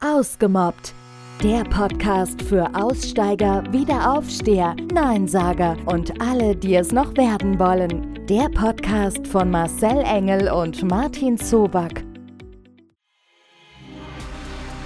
Ausgemobbt. 0.00 0.94
Der 1.42 1.64
Podcast 1.64 2.40
für 2.42 2.72
Aussteiger, 2.72 3.64
Wiederaufsteher, 3.72 4.76
Neinsager 4.92 5.76
und 5.86 6.20
alle, 6.20 6.54
die 6.54 6.76
es 6.76 6.92
noch 6.92 7.16
werden 7.16 7.58
wollen. 7.58 8.24
Der 8.26 8.48
Podcast 8.48 9.26
von 9.26 9.50
Marcel 9.50 9.98
Engel 10.04 10.52
und 10.52 10.84
Martin 10.84 11.36
Zoback. 11.36 12.04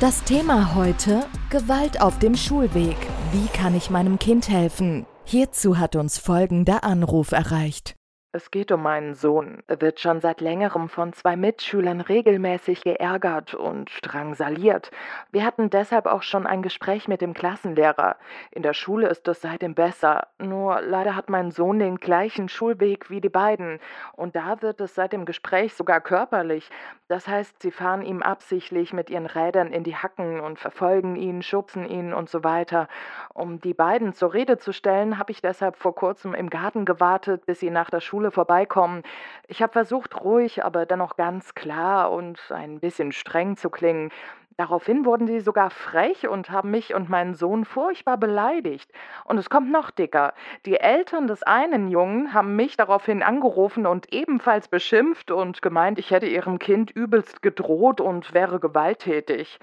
Das 0.01 0.25
Thema 0.25 0.75
heute: 0.75 1.27
Gewalt 1.51 2.01
auf 2.01 2.19
dem 2.19 2.35
Schulweg. 2.35 2.97
Wie 3.33 3.49
kann 3.49 3.77
ich 3.77 3.91
meinem 3.91 4.19
Kind 4.19 4.49
helfen? 4.49 5.05
Hierzu 5.25 5.79
hat 5.79 5.95
uns 5.95 6.19
folgender 6.19 6.85
Anruf 6.85 7.33
erreicht. 7.33 7.97
Es 8.35 8.51
geht 8.51 8.73
um 8.73 8.83
meinen 8.83 9.14
Sohn. 9.14 9.62
Er 9.67 9.83
wird 9.83 10.01
schon 10.01 10.23
seit 10.23 10.41
längerem 10.41 10.89
von 10.89 11.12
zwei 11.12 11.37
Mitschülern 11.37 12.01
regelmäßig 12.01 12.80
geärgert 12.80 13.53
und 13.53 13.91
drangsaliert. 14.01 14.91
Wir 15.33 15.45
hatten 15.45 15.69
deshalb 15.69 16.07
auch 16.07 16.23
schon 16.23 16.47
ein 16.47 16.62
Gespräch 16.62 17.09
mit 17.09 17.20
dem 17.20 17.34
Klassenlehrer. 17.34 18.16
In 18.51 18.62
der 18.62 18.73
Schule 18.73 19.09
ist 19.09 19.29
es 19.29 19.42
seitdem 19.42 19.75
besser. 19.75 20.29
Nur 20.39 20.80
leider 20.80 21.15
hat 21.15 21.29
mein 21.29 21.51
Sohn 21.51 21.79
den 21.79 21.97
gleichen 21.97 22.48
Schulweg 22.48 23.11
wie 23.11 23.20
die 23.20 23.29
beiden. 23.29 23.80
Und 24.15 24.34
da 24.34 24.62
wird 24.62 24.80
es 24.80 24.95
seit 24.95 25.12
dem 25.12 25.27
Gespräch 25.27 25.75
sogar 25.75 26.01
körperlich. 26.01 26.70
Das 27.09 27.28
heißt, 27.28 27.61
sie 27.61 27.70
fahren 27.70 28.01
ihm 28.01 28.23
absichtlich 28.23 28.95
mit 28.95 29.11
ihren 29.11 29.27
Rädern 29.27 29.70
in 29.70 29.84
die 29.84 29.97
Hacken 29.97 30.41
und 30.41 30.59
verfolgen 30.59 31.17
ihn, 31.17 31.42
schubsen 31.42 31.84
ihn 31.84 32.14
und 32.14 32.30
so 32.30 32.42
weiter. 32.42 32.89
Um 33.34 33.61
die 33.61 33.75
beiden 33.75 34.14
zur 34.14 34.33
Rede 34.33 34.56
zu 34.56 34.73
stellen, 34.73 35.19
habe 35.19 35.33
ich 35.33 35.42
deshalb 35.42 35.77
vor 35.77 35.95
kurzem 35.95 36.33
im 36.33 36.48
Garten 36.48 36.87
gewartet, 36.87 37.45
bis 37.45 37.61
sie 37.61 37.69
nach 37.69 37.91
der 37.91 38.01
Schule 38.01 38.22
Schule 38.23 38.31
vorbeikommen. 38.31 39.03
Ich 39.49 39.62
habe 39.62 39.73
versucht, 39.73 40.23
ruhig, 40.23 40.65
aber 40.65 40.87
dennoch 40.87 41.17
ganz 41.17 41.55
klar 41.57 42.12
und 42.12 42.39
ein 42.51 42.79
bisschen 42.79 43.11
streng 43.11 43.57
zu 43.57 43.69
klingen. 43.69 44.11
Daraufhin 44.57 45.05
wurden 45.05 45.27
sie 45.27 45.41
sogar 45.41 45.71
frech 45.71 46.29
und 46.29 46.51
haben 46.51 46.71
mich 46.71 46.95
und 46.95 47.09
meinen 47.09 47.35
Sohn 47.35 47.65
furchtbar 47.65 48.19
beleidigt. 48.19 48.92
Und 49.25 49.39
es 49.39 49.51
kommt 49.51 49.73
noch 49.73 49.91
dicker. 49.91 50.34
Die 50.67 50.79
Eltern 50.79 51.27
des 51.27 51.42
einen 51.42 51.89
Jungen 51.89 52.33
haben 52.33 52.55
mich 52.55 52.77
daraufhin 52.77 53.25
angerufen 53.25 53.87
und 53.87 54.12
ebenfalls 54.12 54.69
beschimpft 54.69 55.33
und 55.33 55.61
gemeint, 55.61 55.98
ich 55.98 56.12
hätte 56.12 56.27
ihrem 56.27 56.61
Kind 56.61 56.92
übelst 56.92 57.42
gedroht 57.42 58.01
und 58.01 58.34
wäre 58.34 58.61
gewalttätig. 58.61 59.59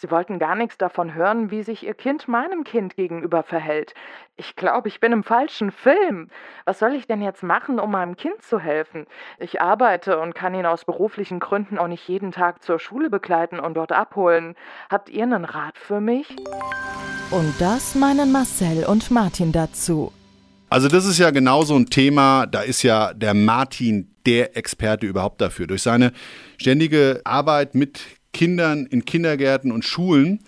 Sie 0.00 0.10
wollten 0.10 0.38
gar 0.38 0.54
nichts 0.54 0.78
davon 0.78 1.12
hören, 1.12 1.50
wie 1.50 1.62
sich 1.62 1.84
Ihr 1.84 1.92
Kind 1.92 2.26
meinem 2.26 2.64
Kind 2.64 2.96
gegenüber 2.96 3.42
verhält. 3.42 3.92
Ich 4.38 4.56
glaube, 4.56 4.88
ich 4.88 4.98
bin 4.98 5.12
im 5.12 5.22
falschen 5.22 5.70
Film. 5.70 6.28
Was 6.64 6.78
soll 6.78 6.94
ich 6.94 7.06
denn 7.06 7.20
jetzt 7.20 7.42
machen, 7.42 7.78
um 7.78 7.90
meinem 7.90 8.16
Kind 8.16 8.40
zu 8.40 8.58
helfen? 8.58 9.04
Ich 9.38 9.60
arbeite 9.60 10.18
und 10.18 10.34
kann 10.34 10.54
ihn 10.54 10.64
aus 10.64 10.86
beruflichen 10.86 11.38
Gründen 11.38 11.76
auch 11.76 11.86
nicht 11.86 12.08
jeden 12.08 12.32
Tag 12.32 12.62
zur 12.62 12.78
Schule 12.78 13.10
begleiten 13.10 13.60
und 13.60 13.74
dort 13.74 13.92
abholen. 13.92 14.54
Habt 14.88 15.10
ihr 15.10 15.24
einen 15.24 15.44
Rat 15.44 15.76
für 15.76 16.00
mich? 16.00 16.34
Und 17.30 17.60
das 17.60 17.94
meinen 17.94 18.32
Marcel 18.32 18.86
und 18.86 19.10
Martin 19.10 19.52
dazu. 19.52 20.14
Also 20.70 20.88
das 20.88 21.04
ist 21.04 21.18
ja 21.18 21.30
genau 21.30 21.60
so 21.60 21.76
ein 21.76 21.90
Thema, 21.90 22.46
da 22.46 22.62
ist 22.62 22.82
ja 22.82 23.12
der 23.12 23.34
Martin 23.34 24.14
der 24.24 24.56
Experte 24.56 25.04
überhaupt 25.04 25.42
dafür. 25.42 25.66
Durch 25.66 25.82
seine 25.82 26.12
ständige 26.56 27.20
Arbeit 27.24 27.74
mit 27.74 28.00
Kindern 28.32 28.86
in 28.86 29.04
Kindergärten 29.04 29.72
und 29.72 29.84
Schulen 29.84 30.40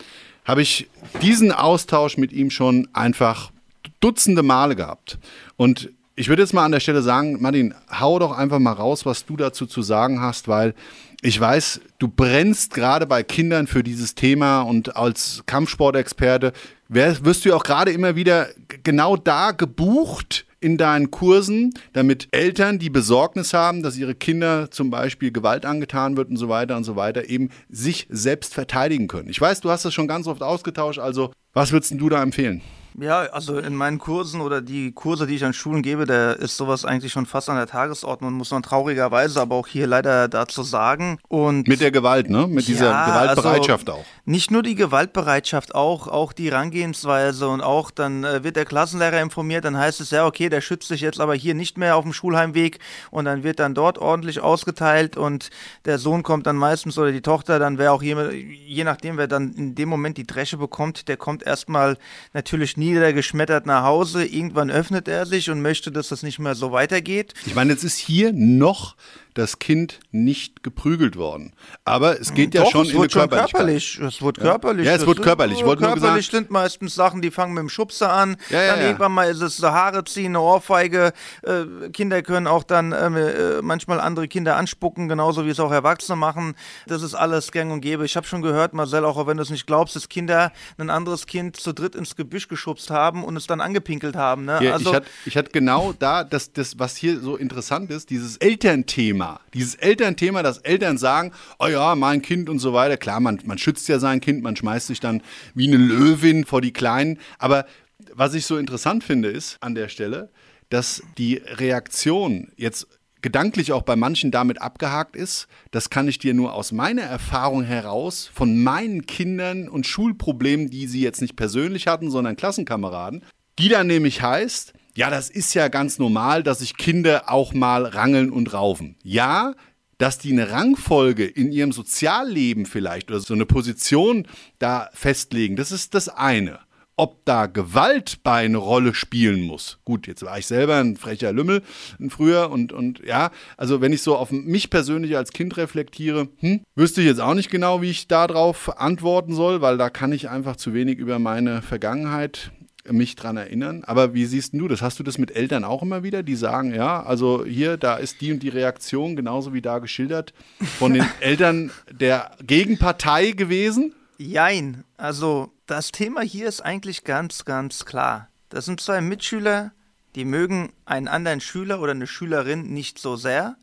habe 0.44 0.62
ich 0.62 0.88
diesen 1.20 1.52
Austausch 1.52 2.16
mit 2.16 2.32
ihm 2.32 2.50
schon 2.50 2.88
einfach 2.92 3.52
dutzende 4.00 4.42
Male 4.42 4.76
gehabt. 4.76 5.18
Und 5.56 5.90
ich 6.14 6.28
würde 6.28 6.42
jetzt 6.42 6.52
mal 6.52 6.64
an 6.64 6.72
der 6.72 6.80
Stelle 6.80 7.02
sagen, 7.02 7.40
Martin, 7.40 7.74
hau 7.90 8.18
doch 8.18 8.36
einfach 8.36 8.58
mal 8.58 8.72
raus, 8.72 9.06
was 9.06 9.24
du 9.24 9.36
dazu 9.36 9.66
zu 9.66 9.82
sagen 9.82 10.20
hast, 10.20 10.48
weil 10.48 10.74
ich 11.22 11.38
weiß, 11.40 11.80
du 11.98 12.08
brennst 12.08 12.74
gerade 12.74 13.06
bei 13.06 13.22
Kindern 13.22 13.66
für 13.66 13.82
dieses 13.82 14.14
Thema 14.14 14.62
und 14.62 14.96
als 14.96 15.42
Kampfsportexperte 15.46 16.52
wirst 16.88 17.44
du 17.44 17.54
auch 17.54 17.62
gerade 17.62 17.92
immer 17.92 18.16
wieder 18.16 18.48
genau 18.82 19.16
da 19.16 19.52
gebucht, 19.52 20.44
in 20.62 20.76
deinen 20.78 21.10
Kursen, 21.10 21.74
damit 21.92 22.28
Eltern, 22.30 22.78
die 22.78 22.90
Besorgnis 22.90 23.52
haben, 23.52 23.82
dass 23.82 23.96
ihre 23.96 24.14
Kinder 24.14 24.70
zum 24.70 24.90
Beispiel 24.90 25.32
Gewalt 25.32 25.66
angetan 25.66 26.16
wird 26.16 26.30
und 26.30 26.36
so 26.36 26.48
weiter 26.48 26.76
und 26.76 26.84
so 26.84 26.96
weiter, 26.96 27.28
eben 27.28 27.50
sich 27.68 28.06
selbst 28.10 28.54
verteidigen 28.54 29.08
können. 29.08 29.28
Ich 29.28 29.40
weiß, 29.40 29.60
du 29.60 29.70
hast 29.70 29.84
das 29.84 29.92
schon 29.92 30.08
ganz 30.08 30.26
oft 30.26 30.42
ausgetauscht, 30.42 30.98
also 30.98 31.32
was 31.52 31.72
würdest 31.72 31.92
du 31.98 32.08
da 32.08 32.22
empfehlen? 32.22 32.62
Ja, 32.98 33.20
also 33.20 33.58
in 33.58 33.74
meinen 33.74 33.98
Kursen 33.98 34.40
oder 34.40 34.60
die 34.60 34.92
Kurse, 34.92 35.26
die 35.26 35.36
ich 35.36 35.44
an 35.44 35.52
Schulen 35.52 35.82
gebe, 35.82 36.04
da 36.04 36.32
ist 36.32 36.56
sowas 36.56 36.84
eigentlich 36.84 37.12
schon 37.12 37.26
fast 37.26 37.48
an 37.48 37.56
der 37.56 37.66
Tagesordnung, 37.66 38.32
muss 38.34 38.50
man 38.50 38.62
traurigerweise 38.62 39.40
aber 39.40 39.56
auch 39.56 39.66
hier 39.66 39.86
leider 39.86 40.28
dazu 40.28 40.62
sagen. 40.62 41.18
Und 41.28 41.68
mit 41.68 41.80
der 41.80 41.90
Gewalt, 41.90 42.28
ne? 42.28 42.46
Mit 42.46 42.68
dieser 42.68 42.90
ja, 42.90 43.06
Gewaltbereitschaft 43.06 43.88
also 43.88 44.00
auch. 44.00 44.04
Nicht 44.24 44.50
nur 44.50 44.62
die 44.62 44.74
Gewaltbereitschaft, 44.74 45.74
auch, 45.74 46.08
auch 46.08 46.32
die 46.32 46.48
Rangehensweise 46.48 47.48
und 47.48 47.60
auch 47.60 47.90
dann 47.90 48.24
äh, 48.24 48.44
wird 48.44 48.56
der 48.56 48.64
Klassenlehrer 48.64 49.20
informiert, 49.20 49.64
dann 49.64 49.76
heißt 49.76 50.00
es 50.00 50.10
ja, 50.10 50.26
okay, 50.26 50.48
der 50.48 50.60
schützt 50.60 50.88
sich 50.88 51.00
jetzt 51.00 51.20
aber 51.20 51.34
hier 51.34 51.54
nicht 51.54 51.78
mehr 51.78 51.96
auf 51.96 52.04
dem 52.04 52.12
Schulheimweg 52.12 52.78
und 53.10 53.24
dann 53.24 53.42
wird 53.42 53.58
dann 53.58 53.74
dort 53.74 53.98
ordentlich 53.98 54.40
ausgeteilt 54.40 55.16
und 55.16 55.50
der 55.84 55.98
Sohn 55.98 56.22
kommt 56.22 56.46
dann 56.46 56.56
meistens 56.56 56.98
oder 56.98 57.12
die 57.12 57.22
Tochter, 57.22 57.58
dann 57.58 57.78
wäre 57.78 57.92
auch 57.92 58.02
je, 58.02 58.16
je 58.32 58.84
nachdem, 58.84 59.16
wer 59.16 59.28
dann 59.28 59.52
in 59.54 59.74
dem 59.74 59.88
Moment 59.88 60.18
die 60.18 60.26
Dresche 60.26 60.56
bekommt, 60.58 61.08
der 61.08 61.16
kommt 61.16 61.42
erstmal 61.42 61.96
natürlich 62.32 62.76
niedergeschmettert 62.82 63.66
nach 63.66 63.84
Hause. 63.84 64.24
Irgendwann 64.24 64.70
öffnet 64.70 65.08
er 65.08 65.26
sich 65.26 65.50
und 65.50 65.62
möchte, 65.62 65.92
dass 65.92 66.08
das 66.08 66.22
nicht 66.22 66.38
mehr 66.38 66.54
so 66.54 66.72
weitergeht. 66.72 67.34
Ich 67.46 67.54
meine, 67.54 67.72
jetzt 67.72 67.84
ist 67.84 67.98
hier 67.98 68.32
noch 68.32 68.96
das 69.34 69.58
Kind 69.58 70.00
nicht 70.10 70.62
geprügelt 70.62 71.16
worden. 71.16 71.54
Aber 71.84 72.20
es 72.20 72.34
geht 72.34 72.54
ja 72.54 72.64
Doch, 72.64 72.70
schon 72.70 72.86
es 72.86 72.92
in 72.92 73.00
wird 73.00 73.16
eine 73.16 73.28
körperlich. 73.28 73.98
Es 73.98 74.20
wird 74.20 74.38
körperlich. 74.38 74.86
Ja, 74.86 74.94
es 74.94 75.06
wird 75.06 75.22
körperlich. 75.22 75.58
Ich 75.58 75.64
wollte 75.64 75.82
nur 75.82 75.92
körperlich 75.92 76.26
gesagt, 76.26 76.46
sind 76.46 76.50
meistens 76.50 76.94
Sachen, 76.94 77.22
die 77.22 77.30
fangen 77.30 77.54
mit 77.54 77.62
dem 77.62 77.68
Schubser 77.68 78.12
an. 78.12 78.36
Ja, 78.50 78.62
ja, 78.62 78.70
dann 78.72 78.80
ja. 78.80 78.86
irgendwann 78.86 79.12
mal 79.12 79.30
ist 79.30 79.40
es 79.40 79.56
so 79.56 79.68
Haare 79.68 80.04
ziehen, 80.04 80.32
eine 80.32 80.40
Ohrfeige. 80.40 81.12
Äh, 81.42 81.88
Kinder 81.92 82.22
können 82.22 82.46
auch 82.46 82.62
dann 82.62 82.92
ähm, 82.92 83.16
äh, 83.16 83.62
manchmal 83.62 84.00
andere 84.00 84.28
Kinder 84.28 84.56
anspucken, 84.56 85.08
genauso 85.08 85.46
wie 85.46 85.50
es 85.50 85.60
auch 85.60 85.72
Erwachsene 85.72 86.16
machen. 86.16 86.54
Das 86.86 87.02
ist 87.02 87.14
alles 87.14 87.52
gang 87.52 87.72
und 87.72 87.80
gäbe. 87.80 88.04
Ich 88.04 88.16
habe 88.16 88.26
schon 88.26 88.42
gehört, 88.42 88.74
Marcel, 88.74 89.04
auch 89.04 89.26
wenn 89.26 89.38
du 89.38 89.42
es 89.42 89.50
nicht 89.50 89.66
glaubst, 89.66 89.96
dass 89.96 90.08
Kinder 90.08 90.52
ein 90.76 90.90
anderes 90.90 91.26
Kind 91.26 91.56
zu 91.56 91.72
dritt 91.72 91.94
ins 91.94 92.16
Gebüsch 92.16 92.48
geschubst 92.48 92.90
haben 92.90 93.24
und 93.24 93.36
es 93.36 93.46
dann 93.46 93.60
angepinkelt 93.60 94.16
haben. 94.16 94.44
Ne? 94.44 94.58
Ja, 94.62 94.72
also, 94.74 94.90
ich 95.24 95.36
hatte 95.36 95.48
ich 95.48 95.52
genau 95.52 95.94
da, 95.98 96.24
das, 96.24 96.52
das, 96.52 96.78
was 96.78 96.96
hier 96.96 97.20
so 97.20 97.36
interessant 97.36 97.90
ist, 97.90 98.10
dieses 98.10 98.36
Elternthema. 98.36 99.21
Dieses 99.54 99.74
Elternthema, 99.74 100.42
dass 100.42 100.58
Eltern 100.58 100.98
sagen, 100.98 101.32
oh 101.58 101.66
ja, 101.66 101.94
mein 101.94 102.22
Kind 102.22 102.48
und 102.48 102.58
so 102.58 102.72
weiter. 102.72 102.96
Klar, 102.96 103.20
man, 103.20 103.40
man 103.44 103.58
schützt 103.58 103.88
ja 103.88 103.98
sein 103.98 104.20
Kind, 104.20 104.42
man 104.42 104.56
schmeißt 104.56 104.86
sich 104.86 105.00
dann 105.00 105.22
wie 105.54 105.68
eine 105.68 105.76
Löwin 105.76 106.44
vor 106.44 106.60
die 106.60 106.72
Kleinen. 106.72 107.18
Aber 107.38 107.66
was 108.14 108.34
ich 108.34 108.46
so 108.46 108.56
interessant 108.56 109.04
finde, 109.04 109.30
ist 109.30 109.58
an 109.60 109.74
der 109.74 109.88
Stelle, 109.88 110.30
dass 110.68 111.02
die 111.18 111.36
Reaktion 111.36 112.50
jetzt 112.56 112.86
gedanklich 113.22 113.72
auch 113.72 113.82
bei 113.82 113.96
manchen 113.96 114.30
damit 114.30 114.60
abgehakt 114.60 115.16
ist. 115.16 115.46
Das 115.70 115.90
kann 115.90 116.08
ich 116.08 116.18
dir 116.18 116.34
nur 116.34 116.52
aus 116.52 116.72
meiner 116.72 117.02
Erfahrung 117.02 117.62
heraus 117.62 118.28
von 118.32 118.62
meinen 118.62 119.06
Kindern 119.06 119.68
und 119.68 119.86
Schulproblemen, 119.86 120.68
die 120.68 120.86
sie 120.86 121.00
jetzt 121.00 121.22
nicht 121.22 121.36
persönlich 121.36 121.86
hatten, 121.86 122.10
sondern 122.10 122.36
Klassenkameraden, 122.36 123.24
die 123.58 123.68
dann 123.68 123.86
nämlich 123.86 124.22
heißt, 124.22 124.74
ja, 124.94 125.10
das 125.10 125.30
ist 125.30 125.54
ja 125.54 125.68
ganz 125.68 125.98
normal, 125.98 126.42
dass 126.42 126.58
sich 126.58 126.76
Kinder 126.76 127.30
auch 127.30 127.54
mal 127.54 127.84
rangeln 127.84 128.30
und 128.30 128.52
raufen. 128.52 128.96
Ja, 129.02 129.54
dass 129.98 130.18
die 130.18 130.32
eine 130.32 130.50
Rangfolge 130.50 131.24
in 131.24 131.52
ihrem 131.52 131.72
Sozialleben 131.72 132.66
vielleicht 132.66 133.10
oder 133.10 133.20
so 133.20 133.34
eine 133.34 133.46
Position 133.46 134.26
da 134.58 134.90
festlegen, 134.92 135.56
das 135.56 135.70
ist 135.70 135.94
das 135.94 136.08
eine. 136.08 136.58
Ob 136.96 137.24
da 137.24 137.46
Gewalt 137.46 138.18
bei 138.22 138.44
eine 138.44 138.58
Rolle 138.58 138.94
spielen 138.94 139.42
muss. 139.42 139.78
Gut, 139.84 140.06
jetzt 140.06 140.24
war 140.24 140.38
ich 140.38 140.46
selber 140.46 140.76
ein 140.76 140.96
frecher 140.96 141.32
Lümmel 141.32 141.62
früher 142.10 142.50
und, 142.50 142.72
und 142.72 143.00
ja, 143.04 143.30
also 143.56 143.80
wenn 143.80 143.94
ich 143.94 144.02
so 144.02 144.16
auf 144.16 144.30
mich 144.30 144.68
persönlich 144.68 145.16
als 145.16 145.32
Kind 145.32 145.56
reflektiere, 145.56 146.28
hm, 146.38 146.60
wüsste 146.74 147.00
ich 147.00 147.06
jetzt 147.06 147.20
auch 147.20 147.34
nicht 147.34 147.50
genau, 147.50 147.80
wie 147.80 147.90
ich 147.90 148.08
darauf 148.08 148.78
antworten 148.78 149.34
soll, 149.34 149.62
weil 149.62 149.78
da 149.78 149.88
kann 149.88 150.12
ich 150.12 150.28
einfach 150.28 150.56
zu 150.56 150.74
wenig 150.74 150.98
über 150.98 151.18
meine 151.18 151.62
Vergangenheit 151.62 152.52
mich 152.90 153.16
dran 153.16 153.36
erinnern. 153.36 153.84
Aber 153.84 154.14
wie 154.14 154.24
siehst 154.24 154.54
du 154.54 154.68
das? 154.68 154.82
Hast 154.82 154.98
du 154.98 155.02
das 155.02 155.18
mit 155.18 155.34
Eltern 155.34 155.64
auch 155.64 155.82
immer 155.82 156.02
wieder, 156.02 156.22
die 156.22 156.34
sagen, 156.34 156.74
ja, 156.74 157.02
also 157.02 157.44
hier, 157.44 157.76
da 157.76 157.96
ist 157.96 158.20
die 158.20 158.32
und 158.32 158.42
die 158.42 158.48
Reaktion, 158.48 159.16
genauso 159.16 159.52
wie 159.54 159.62
da 159.62 159.78
geschildert, 159.78 160.32
von 160.78 160.94
den 160.94 161.06
Eltern 161.20 161.70
der 161.90 162.32
Gegenpartei 162.42 163.32
gewesen? 163.32 163.94
Jein. 164.18 164.84
Also 164.96 165.52
das 165.66 165.92
Thema 165.92 166.22
hier 166.22 166.48
ist 166.48 166.60
eigentlich 166.60 167.04
ganz, 167.04 167.44
ganz 167.44 167.84
klar. 167.84 168.28
Das 168.48 168.64
sind 168.64 168.80
zwei 168.80 169.00
Mitschüler, 169.00 169.72
die 170.14 170.24
mögen 170.24 170.72
einen 170.84 171.08
anderen 171.08 171.40
Schüler 171.40 171.80
oder 171.80 171.92
eine 171.92 172.06
Schülerin 172.06 172.72
nicht 172.72 172.98
so 172.98 173.16
sehr. 173.16 173.56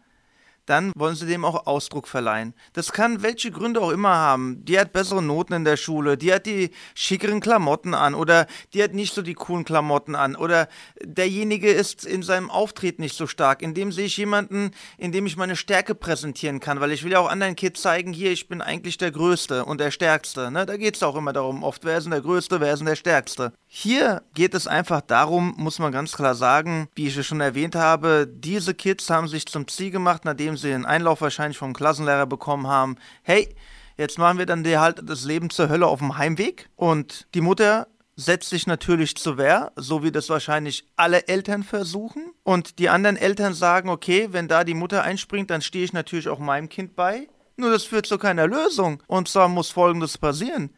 Dann 0.70 0.92
wollen 0.96 1.16
sie 1.16 1.26
dem 1.26 1.46
auch 1.46 1.66
Ausdruck 1.66 2.08
verleihen. 2.08 2.54
Das 2.74 2.92
kann 2.92 3.24
welche 3.24 3.52
Gründe 3.52 3.82
auch 3.82 3.90
immer 3.90 4.16
haben. 4.16 4.64
Die 4.66 4.80
hat 4.80 4.94
bessere 4.94 5.22
Noten 5.22 5.54
in 5.54 5.66
der 5.66 5.78
Schule, 5.78 6.18
die 6.18 6.34
hat 6.34 6.46
die 6.46 6.72
schickeren 6.94 7.40
Klamotten 7.40 7.94
an 7.94 8.14
oder 8.14 8.46
die 8.74 8.84
hat 8.84 8.94
nicht 8.94 9.14
so 9.14 9.22
die 9.22 9.34
coolen 9.34 9.66
Klamotten 9.66 10.16
an 10.16 10.36
oder 10.36 10.68
derjenige 11.04 11.72
ist 11.72 12.06
in 12.06 12.24
seinem 12.24 12.50
Auftreten 12.52 13.02
nicht 13.02 13.16
so 13.16 13.28
stark. 13.28 13.62
In 13.62 13.74
dem 13.74 13.92
sehe 13.92 14.06
ich 14.06 14.18
jemanden, 14.18 14.72
in 14.98 15.12
dem 15.12 15.26
ich 15.26 15.38
meine 15.38 15.56
Stärke 15.56 15.96
präsentieren 15.96 16.60
kann, 16.60 16.80
weil 16.80 16.92
ich 16.92 17.04
will 17.04 17.12
ja 17.12 17.20
auch 17.20 17.30
anderen 17.30 17.56
Kids 17.56 17.82
zeigen, 17.82 18.14
hier, 18.14 18.32
ich 18.32 18.48
bin 18.48 18.62
eigentlich 18.62 18.98
der 18.98 19.12
Größte 19.12 19.66
und 19.66 19.80
der 19.82 19.92
Stärkste. 19.92 20.52
Ne? 20.52 20.66
Da 20.66 20.78
geht 20.78 20.96
es 20.96 21.04
auch 21.04 21.16
immer 21.16 21.34
darum, 21.34 21.64
oft, 21.64 21.84
wer 21.84 21.98
ist 21.98 22.04
denn 22.04 22.12
der 22.12 22.22
Größte, 22.22 22.60
wer 22.60 22.74
ist 22.74 22.80
denn 22.80 22.88
der 22.88 22.96
Stärkste. 22.96 23.54
Hier 23.72 24.24
geht 24.34 24.56
es 24.56 24.66
einfach 24.66 25.00
darum, 25.00 25.54
muss 25.56 25.78
man 25.78 25.92
ganz 25.92 26.14
klar 26.14 26.34
sagen, 26.34 26.90
wie 26.96 27.06
ich 27.06 27.16
es 27.16 27.28
schon 27.28 27.40
erwähnt 27.40 27.76
habe, 27.76 28.28
diese 28.28 28.74
Kids 28.74 29.12
haben 29.12 29.28
sich 29.28 29.46
zum 29.46 29.68
Ziel 29.68 29.92
gemacht, 29.92 30.26
nachdem 30.26 30.58
sie 30.58 30.70
den 30.70 30.88
Einlauf 30.88 31.22
wahrscheinlich 31.22 31.60
vom 31.60 31.74
Klassenlehrer 31.74 32.26
bekommen 32.26 32.66
haben, 32.66 32.96
hey, 33.22 33.48
jetzt 33.96 34.18
machen 34.18 34.40
wir 34.40 34.48
dann 34.48 34.64
dir 34.64 34.82
halt 34.82 35.08
das 35.08 35.24
Leben 35.24 35.52
zur 35.52 35.70
Hölle 35.70 35.86
auf 35.86 36.00
dem 36.00 36.18
Heimweg. 36.18 36.68
Und 36.78 37.28
die 37.36 37.42
Mutter 37.42 37.88
setzt 38.16 38.50
sich 38.50 38.66
natürlich 38.66 39.16
zur 39.16 39.38
Wehr, 39.38 39.72
so 39.76 40.02
wie 40.02 40.12
das 40.12 40.30
wahrscheinlich 40.30 40.88
alle 40.96 41.28
Eltern 41.28 41.62
versuchen. 41.62 42.34
Und 42.42 42.80
die 42.80 42.90
anderen 42.90 43.18
Eltern 43.18 43.54
sagen, 43.54 43.90
okay, 43.90 44.30
wenn 44.32 44.48
da 44.48 44.64
die 44.64 44.74
Mutter 44.74 45.04
einspringt, 45.04 45.52
dann 45.52 45.62
stehe 45.62 45.86
ich 45.86 45.94
natürlich 45.94 46.28
auch 46.28 46.40
meinem 46.40 46.70
Kind 46.70 46.96
bei. 46.96 47.28
Nur 47.56 47.70
das 47.70 47.84
führt 47.84 48.08
zu 48.08 48.18
keiner 48.18 48.48
Lösung. 48.48 49.04
Und 49.06 49.28
zwar 49.28 49.48
muss 49.48 49.70
Folgendes 49.70 50.18
passieren. 50.18 50.72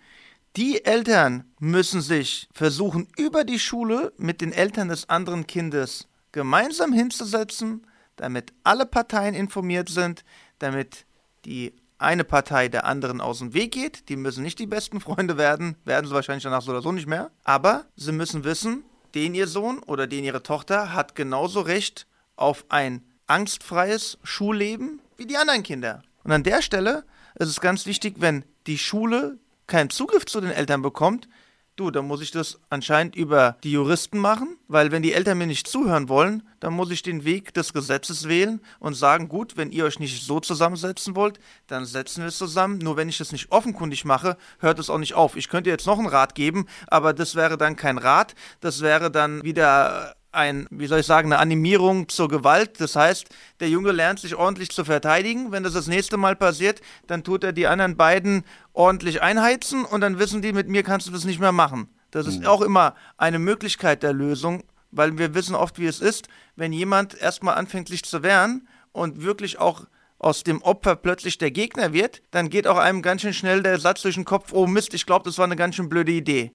Die 0.57 0.83
Eltern 0.83 1.45
müssen 1.59 2.01
sich 2.01 2.49
versuchen, 2.53 3.07
über 3.17 3.45
die 3.45 3.59
Schule 3.59 4.11
mit 4.17 4.41
den 4.41 4.51
Eltern 4.51 4.89
des 4.89 5.07
anderen 5.07 5.47
Kindes 5.47 6.09
gemeinsam 6.33 6.91
hinzusetzen, 6.91 7.87
damit 8.17 8.51
alle 8.65 8.85
Parteien 8.85 9.33
informiert 9.33 9.87
sind, 9.87 10.25
damit 10.59 11.05
die 11.45 11.73
eine 11.99 12.25
Partei 12.25 12.67
der 12.67 12.83
anderen 12.83 13.21
aus 13.21 13.39
dem 13.39 13.53
Weg 13.53 13.71
geht. 13.71 14.09
Die 14.09 14.17
müssen 14.17 14.43
nicht 14.43 14.59
die 14.59 14.67
besten 14.67 14.99
Freunde 14.99 15.37
werden, 15.37 15.77
werden 15.85 16.07
sie 16.07 16.13
wahrscheinlich 16.13 16.43
danach 16.43 16.61
so 16.61 16.71
oder 16.71 16.81
so 16.81 16.91
nicht 16.91 17.07
mehr. 17.07 17.31
Aber 17.45 17.85
sie 17.95 18.11
müssen 18.11 18.43
wissen, 18.43 18.83
den 19.15 19.33
ihr 19.33 19.47
Sohn 19.47 19.79
oder 19.79 20.05
den 20.05 20.25
ihre 20.25 20.43
Tochter 20.43 20.93
hat 20.93 21.15
genauso 21.15 21.61
Recht 21.61 22.07
auf 22.35 22.65
ein 22.67 23.05
angstfreies 23.27 24.17
Schulleben 24.23 24.99
wie 25.15 25.27
die 25.27 25.37
anderen 25.37 25.63
Kinder. 25.63 26.01
Und 26.25 26.33
an 26.33 26.43
der 26.43 26.61
Stelle 26.61 27.05
ist 27.35 27.47
es 27.47 27.61
ganz 27.61 27.85
wichtig, 27.85 28.15
wenn 28.17 28.43
die 28.67 28.77
Schule 28.77 29.37
keinen 29.71 29.89
Zugriff 29.89 30.25
zu 30.25 30.41
den 30.41 30.51
Eltern 30.51 30.81
bekommt, 30.81 31.29
du, 31.77 31.91
dann 31.91 32.05
muss 32.05 32.21
ich 32.21 32.31
das 32.31 32.59
anscheinend 32.69 33.15
über 33.15 33.57
die 33.63 33.71
Juristen 33.71 34.19
machen, 34.19 34.57
weil 34.67 34.91
wenn 34.91 35.01
die 35.01 35.13
Eltern 35.13 35.37
mir 35.37 35.47
nicht 35.47 35.65
zuhören 35.65 36.09
wollen, 36.09 36.43
dann 36.59 36.73
muss 36.73 36.91
ich 36.91 37.01
den 37.01 37.23
Weg 37.23 37.53
des 37.53 37.71
Gesetzes 37.71 38.27
wählen 38.27 38.61
und 38.79 38.95
sagen, 38.95 39.29
gut, 39.29 39.55
wenn 39.55 39.71
ihr 39.71 39.85
euch 39.85 39.97
nicht 39.97 40.23
so 40.23 40.41
zusammensetzen 40.41 41.15
wollt, 41.15 41.39
dann 41.67 41.85
setzen 41.85 42.21
wir 42.21 42.27
es 42.27 42.37
zusammen. 42.37 42.79
Nur 42.79 42.97
wenn 42.97 43.09
ich 43.09 43.17
das 43.17 43.31
nicht 43.31 43.51
offenkundig 43.51 44.03
mache, 44.03 44.37
hört 44.59 44.77
es 44.77 44.89
auch 44.89 44.99
nicht 44.99 45.15
auf. 45.15 45.37
Ich 45.37 45.47
könnte 45.47 45.69
jetzt 45.69 45.87
noch 45.87 45.97
einen 45.97 46.07
Rat 46.07 46.35
geben, 46.35 46.67
aber 46.87 47.13
das 47.13 47.35
wäre 47.35 47.57
dann 47.57 47.77
kein 47.77 47.97
Rat, 47.97 48.35
das 48.59 48.81
wäre 48.81 49.09
dann 49.09 49.41
wieder 49.43 50.15
ein, 50.31 50.67
wie 50.71 50.87
soll 50.87 50.99
ich 50.99 51.05
sagen, 51.05 51.31
eine 51.31 51.39
Animierung 51.39 52.09
zur 52.09 52.27
Gewalt. 52.27 52.79
Das 52.79 52.95
heißt, 52.95 53.27
der 53.59 53.69
Junge 53.69 53.91
lernt 53.91 54.19
sich 54.19 54.35
ordentlich 54.35 54.69
zu 54.69 54.85
verteidigen. 54.85 55.51
Wenn 55.51 55.63
das 55.63 55.73
das 55.73 55.87
nächste 55.87 56.17
Mal 56.17 56.35
passiert, 56.35 56.81
dann 57.07 57.23
tut 57.23 57.43
er 57.43 57.53
die 57.53 57.67
anderen 57.67 57.97
beiden 57.97 58.43
ordentlich 58.73 59.21
einheizen 59.21 59.85
und 59.85 60.01
dann 60.01 60.19
wissen 60.19 60.41
die, 60.41 60.53
mit 60.53 60.67
mir 60.67 60.83
kannst 60.83 61.07
du 61.07 61.11
das 61.11 61.25
nicht 61.25 61.39
mehr 61.39 61.51
machen. 61.51 61.89
Das 62.11 62.27
ist 62.27 62.41
mhm. 62.41 62.47
auch 62.47 62.61
immer 62.61 62.95
eine 63.17 63.39
Möglichkeit 63.39 64.03
der 64.03 64.13
Lösung, 64.13 64.63
weil 64.91 65.17
wir 65.17 65.33
wissen 65.33 65.55
oft, 65.55 65.79
wie 65.79 65.85
es 65.85 66.01
ist, 66.01 66.27
wenn 66.55 66.73
jemand 66.73 67.17
erstmal 67.17 67.55
anfängt, 67.55 67.87
sich 67.87 68.03
zu 68.03 68.23
wehren 68.23 68.67
und 68.91 69.23
wirklich 69.23 69.59
auch 69.59 69.85
aus 70.19 70.43
dem 70.43 70.61
Opfer 70.61 70.95
plötzlich 70.95 71.39
der 71.39 71.49
Gegner 71.49 71.93
wird, 71.93 72.21
dann 72.29 72.49
geht 72.49 72.67
auch 72.67 72.77
einem 72.77 73.01
ganz 73.01 73.21
schön 73.21 73.33
schnell 73.33 73.63
der 73.63 73.79
Satz 73.79 74.03
durch 74.03 74.15
den 74.15 74.25
Kopf, 74.25 74.53
oh 74.53 74.67
Mist, 74.67 74.93
ich 74.93 75.05
glaube, 75.05 75.25
das 75.25 75.37
war 75.37 75.45
eine 75.45 75.55
ganz 75.55 75.75
schön 75.75 75.89
blöde 75.89 76.11
Idee. 76.11 76.51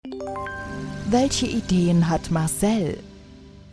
Welche 1.08 1.46
Ideen 1.46 2.08
hat 2.08 2.30
Marcel? 2.30 2.98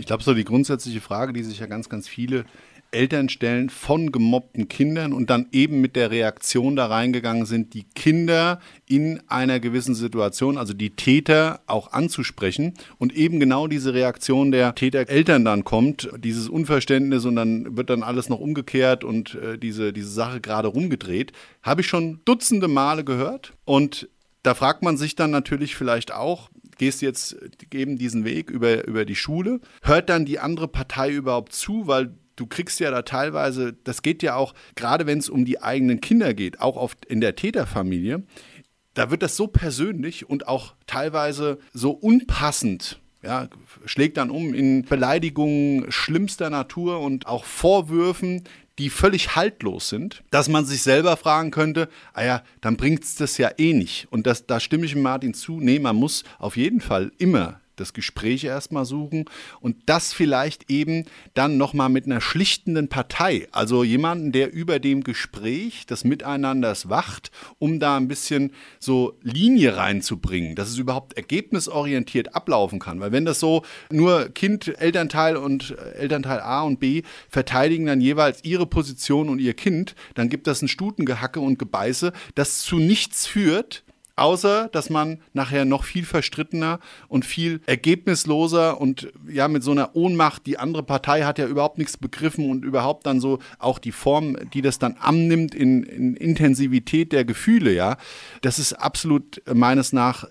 Ich 0.04 0.08
glaube, 0.08 0.22
so 0.22 0.34
die 0.34 0.44
grundsätzliche 0.44 1.00
Frage, 1.00 1.32
die 1.32 1.44
sich 1.44 1.60
ja 1.60 1.66
ganz, 1.66 1.88
ganz 1.88 2.10
viele 2.10 2.44
Eltern 2.92 3.30
stellen 3.30 3.70
von 3.70 4.12
gemobbten 4.12 4.68
Kindern 4.68 5.14
und 5.14 5.30
dann 5.30 5.48
eben 5.54 5.80
mit 5.80 5.96
der 5.96 6.12
Reaktion 6.12 6.76
da 6.76 6.88
reingegangen 6.88 7.46
sind, 7.46 7.74
die 7.74 7.86
Kinder 7.96 8.60
in 8.86 9.22
einer 9.30 9.62
gewissen 9.62 9.96
Situation, 9.96 10.58
also 10.58 10.74
die 10.74 10.90
Täter 10.90 11.62
auch 11.68 11.94
anzusprechen 11.94 12.74
und 12.98 13.16
eben 13.16 13.40
genau 13.40 13.68
diese 13.68 13.94
Reaktion 13.94 14.52
der 14.52 14.76
Tätereltern 14.76 15.46
dann 15.46 15.64
kommt, 15.64 16.10
dieses 16.18 16.50
Unverständnis 16.50 17.24
und 17.24 17.38
dann 17.38 17.78
wird 17.78 17.90
dann 17.90 18.04
alles 18.04 18.28
noch 18.28 18.42
umgekehrt 18.42 19.06
und 19.06 19.36
äh, 19.36 19.58
diese, 19.58 19.94
diese 19.94 20.10
Sache 20.10 20.42
gerade 20.42 20.68
rumgedreht, 20.68 21.32
habe 21.62 21.80
ich 21.80 21.88
schon 21.88 22.20
dutzende 22.26 22.68
Male 22.68 23.06
gehört 23.06 23.54
und 23.64 24.10
da 24.44 24.54
fragt 24.54 24.84
man 24.84 24.98
sich 24.98 25.16
dann 25.16 25.32
natürlich 25.32 25.78
vielleicht 25.78 26.14
auch, 26.14 26.50
gehst 26.78 27.02
jetzt 27.02 27.36
eben 27.72 27.98
diesen 27.98 28.26
Weg 28.26 28.50
über, 28.50 28.88
über 28.88 29.06
die 29.06 29.16
Schule, 29.16 29.60
hört 29.82 30.10
dann 30.10 30.26
die 30.26 30.40
andere 30.40 30.68
Partei 30.68 31.12
überhaupt 31.12 31.54
zu, 31.54 31.88
weil 31.88 32.16
du 32.36 32.48
kriegst 32.48 32.80
ja 32.80 32.92
da 32.92 33.04
teilweise, 33.04 33.74
das 33.84 34.02
geht 34.02 34.24
ja 34.24 34.36
auch, 34.36 34.54
gerade 34.76 35.06
wenn 35.06 35.20
es 35.20 35.30
um 35.30 35.46
die 35.46 35.62
eigenen 35.62 36.02
Kinder 36.02 36.34
geht, 36.34 36.60
auch 36.60 36.76
oft 36.76 37.06
in 37.06 37.22
der 37.22 37.36
Täterfamilie, 37.36 38.24
da 38.94 39.10
wird 39.10 39.24
das 39.24 39.36
so 39.36 39.48
persönlich 39.48 40.30
und 40.30 40.48
auch 40.48 40.76
teilweise 40.86 41.60
so 41.74 41.92
unpassend 41.92 43.00
ja, 43.24 43.48
schlägt 43.86 44.18
dann 44.18 44.30
um 44.30 44.54
in 44.54 44.84
Beleidigungen 44.84 45.92
schlimmster 45.92 46.50
Natur 46.50 47.00
und 47.00 47.28
auch 47.28 47.46
Vorwürfen, 47.46 48.44
die 48.80 48.90
völlig 48.90 49.36
haltlos 49.36 49.90
sind, 49.90 50.24
dass 50.32 50.50
man 50.50 50.66
sich 50.66 50.82
selber 50.82 51.16
fragen 51.16 51.52
könnte, 51.52 51.90
ah 52.14 52.24
ja, 52.24 52.44
dann 52.62 52.76
bringt 52.76 53.04
es 53.04 53.16
das 53.16 53.38
ja 53.38 53.52
eh 53.58 53.74
nicht. 53.74 54.08
Und 54.10 54.26
das, 54.26 54.48
da 54.48 54.60
stimme 54.60 54.86
ich 54.86 54.96
Martin 54.96 55.34
zu, 55.34 55.60
nee, 55.60 55.80
man 55.80 55.96
muss 55.96 56.24
auf 56.40 56.58
jeden 56.58 56.82
Fall 56.82 57.12
immer 57.18 57.60
das 57.76 57.94
Gespräch 57.94 58.44
erstmal 58.44 58.86
suchen 58.86 59.26
und 59.60 59.78
das 59.86 60.14
vielleicht 60.14 60.70
eben 60.70 61.06
dann 61.34 61.58
nochmal 61.58 61.90
mit 61.90 62.06
einer 62.06 62.22
schlichtenden 62.22 62.88
Partei, 62.90 63.48
also 63.52 63.84
jemanden, 63.84 64.32
der 64.32 64.54
über 64.54 64.80
dem 64.80 65.04
Gespräch 65.04 65.86
des 65.86 66.04
Miteinanders 66.04 66.90
wacht, 66.90 67.32
um 67.60 67.80
da 67.80 67.98
ein 67.98 68.08
bisschen 68.08 68.52
so 68.80 69.18
Linie 69.22 69.78
reinzubringen, 69.78 70.56
dass 70.56 70.70
es 70.70 70.78
überhaupt 70.78 71.14
ergebnisorientiert 71.14 72.36
ablaufen 72.36 72.80
kann. 72.80 73.00
Weil 73.00 73.12
wenn 73.12 73.26
das 73.26 73.40
so 73.40 73.64
nur 73.92 74.30
Kind, 74.30 74.80
Elternteil 74.80 75.38
und 75.38 75.72
äh, 75.72 75.94
Elternteil 75.94 76.40
A 76.40 76.62
und 76.62 76.80
B 76.80 77.04
verteidigen 77.30 77.86
dann 77.86 78.02
jeweils 78.02 78.44
ihre 78.44 78.66
Position 78.66 79.30
und 79.30 79.40
ihr 79.40 79.54
Kind, 79.54 79.96
dann 80.16 80.30
gibt 80.30 80.48
das 80.48 80.62
ein 80.62 80.68
Stutengehacke 80.68 81.40
und 81.40 81.60
Gebeiße, 81.60 82.14
das 82.36 82.60
zu 82.60 82.78
nichts 82.78 83.26
führt, 83.28 83.84
Außer, 84.16 84.70
dass 84.72 84.92
man 84.92 85.20
nachher 85.34 85.66
noch 85.66 85.84
viel 85.84 86.06
verstrittener 86.06 86.80
und 87.08 87.26
viel 87.26 87.62
ergebnisloser 87.66 88.80
und 88.80 89.12
ja 89.28 89.48
mit 89.48 89.64
so 89.64 89.72
einer 89.72 89.96
Ohnmacht, 89.96 90.46
die 90.46 90.60
andere 90.60 90.84
Partei 90.84 91.24
hat 91.24 91.40
ja 91.40 91.48
überhaupt 91.48 91.80
nichts 91.80 91.98
begriffen 91.98 92.52
und 92.52 92.64
überhaupt 92.64 93.08
dann 93.08 93.20
so 93.20 93.40
auch 93.58 93.80
die 93.80 93.92
Form, 93.92 94.38
die 94.54 94.62
das 94.62 94.78
dann 94.78 94.98
annimmt 95.00 95.56
in, 95.56 95.82
in 95.82 96.16
Intensivität 96.16 97.12
der 97.12 97.26
Gefühle, 97.26 97.74
ja, 97.74 97.98
das 98.42 98.60
ist 98.60 98.74
absolut 98.74 99.42
meines 99.52 99.94
nach 99.94 100.26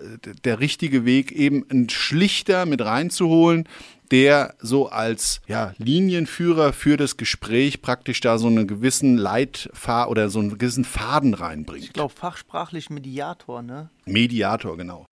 der 0.45 0.61
richtige 0.61 1.05
Weg, 1.05 1.33
eben 1.33 1.65
ein 1.69 1.89
Schlichter 1.89 2.67
mit 2.67 2.83
reinzuholen, 2.83 3.69
der 4.13 4.55
so 4.61 4.91
als 4.91 5.41
ja, 5.49 5.73
Linienführer 5.79 6.75
für 6.75 6.99
das 6.99 7.17
Gespräch 7.17 7.81
praktisch 7.81 8.21
da 8.21 8.37
so 8.37 8.47
einen 8.47 8.67
gewissen 8.67 9.17
Leitfaden 9.17 10.11
oder 10.11 10.29
so 10.29 10.39
einen 10.39 10.59
gewissen 10.59 10.85
Faden 10.85 11.33
reinbringt. 11.33 11.85
Ich 11.85 11.93
glaube, 11.95 12.13
fachsprachlich 12.15 12.91
Mediator, 12.91 13.63
ne? 13.63 13.89
Mediator, 14.05 14.77
genau. 14.77 15.07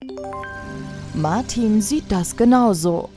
Martin 1.14 1.80
sieht 1.80 2.12
das 2.12 2.36
genauso. 2.36 3.08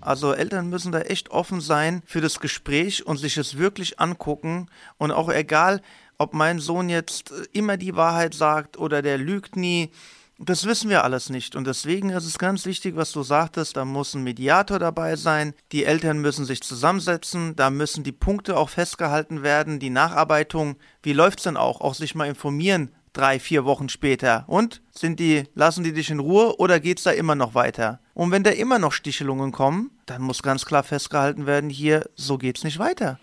Also 0.00 0.32
Eltern 0.32 0.70
müssen 0.70 0.92
da 0.92 1.00
echt 1.00 1.32
offen 1.32 1.60
sein 1.60 2.02
für 2.06 2.20
das 2.20 2.38
Gespräch 2.38 3.04
und 3.04 3.16
sich 3.16 3.36
es 3.36 3.58
wirklich 3.58 3.98
angucken. 3.98 4.68
Und 4.96 5.10
auch 5.10 5.28
egal, 5.28 5.82
ob 6.18 6.34
mein 6.34 6.60
Sohn 6.60 6.88
jetzt 6.88 7.32
immer 7.52 7.76
die 7.76 7.96
Wahrheit 7.96 8.32
sagt 8.32 8.78
oder 8.78 9.02
der 9.02 9.18
lügt 9.18 9.56
nie, 9.56 9.90
das 10.38 10.66
wissen 10.66 10.90
wir 10.90 11.02
alles 11.02 11.30
nicht 11.30 11.56
und 11.56 11.66
deswegen 11.66 12.10
ist 12.10 12.26
es 12.26 12.38
ganz 12.38 12.66
wichtig, 12.66 12.94
was 12.96 13.12
du 13.12 13.22
sagtest, 13.22 13.76
da 13.76 13.84
muss 13.84 14.14
ein 14.14 14.22
Mediator 14.22 14.78
dabei 14.78 15.16
sein, 15.16 15.54
die 15.72 15.84
Eltern 15.84 16.18
müssen 16.18 16.44
sich 16.44 16.62
zusammensetzen, 16.62 17.56
da 17.56 17.70
müssen 17.70 18.04
die 18.04 18.12
Punkte 18.12 18.56
auch 18.56 18.68
festgehalten 18.68 19.42
werden, 19.42 19.78
die 19.78 19.90
Nacharbeitung, 19.90 20.76
wie 21.02 21.14
läuft 21.14 21.38
es 21.38 21.44
denn 21.44 21.56
auch, 21.56 21.80
auch 21.80 21.94
sich 21.94 22.14
mal 22.14 22.28
informieren, 22.28 22.90
drei, 23.14 23.40
vier 23.40 23.64
Wochen 23.64 23.88
später. 23.88 24.44
Und 24.46 24.82
sind 24.90 25.18
die, 25.20 25.44
lassen 25.54 25.84
die 25.84 25.92
dich 25.92 26.10
in 26.10 26.20
Ruhe 26.20 26.58
oder 26.58 26.80
geht 26.80 26.98
es 26.98 27.04
da 27.04 27.12
immer 27.12 27.34
noch 27.34 27.54
weiter? 27.54 28.00
Und 28.12 28.30
wenn 28.30 28.42
da 28.42 28.50
immer 28.50 28.78
noch 28.78 28.92
Stichelungen 28.92 29.52
kommen, 29.52 29.90
dann 30.04 30.22
muss 30.22 30.42
ganz 30.42 30.66
klar 30.66 30.82
festgehalten 30.82 31.46
werden, 31.46 31.70
hier, 31.70 32.08
so 32.14 32.36
geht's 32.36 32.62
nicht 32.62 32.78
weiter. 32.78 33.18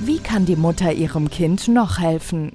Wie 0.00 0.18
kann 0.18 0.46
die 0.46 0.56
Mutter 0.56 0.92
ihrem 0.92 1.30
Kind 1.30 1.66
noch 1.66 1.98
helfen? 1.98 2.52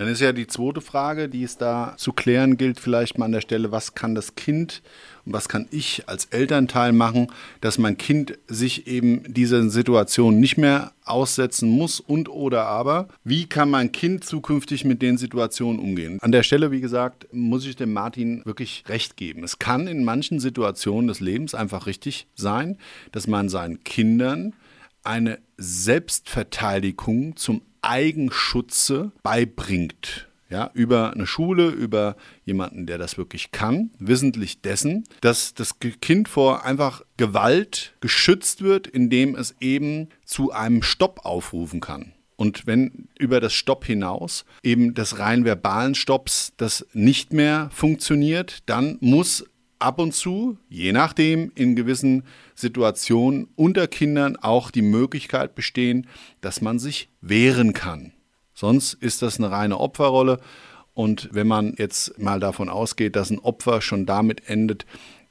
Dann 0.00 0.08
ist 0.08 0.22
ja 0.22 0.32
die 0.32 0.46
zweite 0.46 0.80
Frage, 0.80 1.28
die 1.28 1.42
es 1.42 1.58
da 1.58 1.92
zu 1.98 2.14
klären 2.14 2.56
gilt, 2.56 2.80
vielleicht 2.80 3.18
mal 3.18 3.26
an 3.26 3.32
der 3.32 3.42
Stelle, 3.42 3.70
was 3.70 3.94
kann 3.94 4.14
das 4.14 4.34
Kind 4.34 4.80
und 5.26 5.34
was 5.34 5.46
kann 5.46 5.68
ich 5.70 6.08
als 6.08 6.24
Elternteil 6.24 6.94
machen, 6.94 7.26
dass 7.60 7.76
mein 7.76 7.98
Kind 7.98 8.38
sich 8.46 8.86
eben 8.86 9.30
dieser 9.30 9.68
Situation 9.68 10.40
nicht 10.40 10.56
mehr 10.56 10.92
aussetzen 11.04 11.68
muss 11.68 12.00
und 12.00 12.30
oder 12.30 12.64
aber, 12.64 13.08
wie 13.24 13.44
kann 13.44 13.68
mein 13.68 13.92
Kind 13.92 14.24
zukünftig 14.24 14.86
mit 14.86 15.02
den 15.02 15.18
Situationen 15.18 15.78
umgehen? 15.78 16.18
An 16.22 16.32
der 16.32 16.44
Stelle, 16.44 16.70
wie 16.70 16.80
gesagt, 16.80 17.26
muss 17.30 17.66
ich 17.66 17.76
dem 17.76 17.92
Martin 17.92 18.40
wirklich 18.46 18.84
recht 18.88 19.18
geben. 19.18 19.44
Es 19.44 19.58
kann 19.58 19.86
in 19.86 20.02
manchen 20.02 20.40
Situationen 20.40 21.08
des 21.08 21.20
Lebens 21.20 21.54
einfach 21.54 21.84
richtig 21.84 22.26
sein, 22.34 22.78
dass 23.12 23.26
man 23.26 23.50
seinen 23.50 23.84
Kindern 23.84 24.54
eine 25.04 25.38
Selbstverteidigung 25.56 27.36
zum 27.36 27.62
Eigenschutze 27.82 29.12
beibringt. 29.22 30.28
Ja, 30.48 30.70
über 30.74 31.12
eine 31.12 31.28
Schule, 31.28 31.68
über 31.68 32.16
jemanden, 32.44 32.86
der 32.86 32.98
das 32.98 33.16
wirklich 33.16 33.52
kann, 33.52 33.90
wissentlich 34.00 34.60
dessen, 34.60 35.04
dass 35.20 35.54
das 35.54 35.78
Kind 35.78 36.28
vor 36.28 36.64
einfach 36.64 37.02
Gewalt 37.16 37.94
geschützt 38.00 38.60
wird, 38.60 38.88
indem 38.88 39.36
es 39.36 39.54
eben 39.60 40.08
zu 40.24 40.50
einem 40.50 40.82
Stopp 40.82 41.20
aufrufen 41.24 41.80
kann. 41.80 42.14
Und 42.40 42.66
wenn 42.66 43.06
über 43.18 43.38
das 43.38 43.52
Stopp 43.52 43.84
hinaus 43.84 44.46
eben 44.62 44.94
des 44.94 45.18
rein 45.18 45.44
verbalen 45.44 45.94
Stopps 45.94 46.54
das 46.56 46.86
nicht 46.94 47.34
mehr 47.34 47.68
funktioniert, 47.70 48.60
dann 48.64 48.96
muss 49.00 49.44
ab 49.80 49.98
und 49.98 50.14
zu, 50.14 50.58
je 50.68 50.92
nachdem, 50.92 51.50
in 51.54 51.74
gewissen 51.74 52.24
Situationen 52.54 53.48
unter 53.56 53.88
Kindern 53.88 54.36
auch 54.36 54.70
die 54.70 54.82
Möglichkeit 54.82 55.54
bestehen, 55.54 56.06
dass 56.40 56.60
man 56.60 56.78
sich 56.78 57.08
wehren 57.20 57.72
kann. 57.72 58.12
Sonst 58.54 58.94
ist 58.94 59.22
das 59.22 59.38
eine 59.38 59.50
reine 59.50 59.78
Opferrolle. 59.78 60.38
Und 60.92 61.30
wenn 61.32 61.46
man 61.46 61.74
jetzt 61.78 62.18
mal 62.18 62.40
davon 62.40 62.68
ausgeht, 62.68 63.16
dass 63.16 63.30
ein 63.30 63.38
Opfer 63.38 63.80
schon 63.80 64.06
damit 64.06 64.48
endet, 64.48 64.84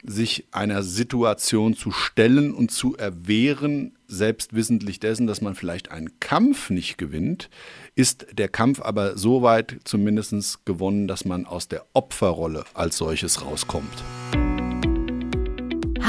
sich 0.03 0.45
einer 0.51 0.81
Situation 0.81 1.75
zu 1.75 1.91
stellen 1.91 2.53
und 2.53 2.71
zu 2.71 2.95
erwehren, 2.95 3.97
selbst 4.07 4.53
wissentlich 4.53 4.99
dessen, 4.99 5.27
dass 5.27 5.41
man 5.41 5.55
vielleicht 5.55 5.91
einen 5.91 6.19
Kampf 6.19 6.69
nicht 6.69 6.97
gewinnt, 6.97 7.49
ist 7.95 8.27
der 8.33 8.47
Kampf 8.47 8.81
aber 8.81 9.17
so 9.17 9.41
weit 9.41 9.77
zumindest 9.83 10.65
gewonnen, 10.65 11.07
dass 11.07 11.25
man 11.25 11.45
aus 11.45 11.67
der 11.67 11.85
Opferrolle 11.93 12.63
als 12.73 12.97
solches 12.97 13.45
rauskommt. 13.45 14.03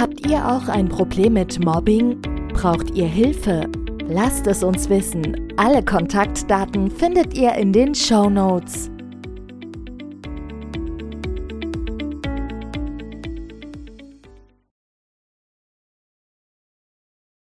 Habt 0.00 0.26
ihr 0.26 0.38
auch 0.48 0.66
ein 0.68 0.88
Problem 0.88 1.34
mit 1.34 1.62
Mobbing? 1.62 2.22
Braucht 2.54 2.92
ihr 2.94 3.04
Hilfe? 3.04 3.68
Lasst 4.08 4.46
es 4.46 4.62
uns 4.62 4.88
wissen. 4.88 5.52
Alle 5.58 5.84
Kontaktdaten 5.84 6.90
findet 6.90 7.34
ihr 7.34 7.52
in 7.52 7.70
den 7.70 7.94
Show 7.94 8.30
Notes. 8.30 8.90